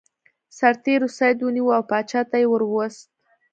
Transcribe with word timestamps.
سرتیرو 0.57 1.07
سید 1.17 1.37
ونیو 1.43 1.67
او 1.77 1.83
پاچا 1.89 2.21
ته 2.29 2.37
یې 2.41 2.47
ور 2.49 2.61
وست. 2.67 3.03